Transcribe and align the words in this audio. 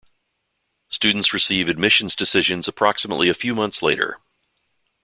Students 0.89 1.31
receive 1.31 1.69
admissions 1.69 2.15
decisions 2.15 2.67
approximately 2.67 3.29
a 3.29 3.35
few 3.35 3.53
months 3.53 3.83
later. 3.83 4.17